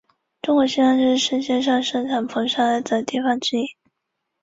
[0.41, 3.77] 中国西藏是世界上盛产硼砂的地方之一。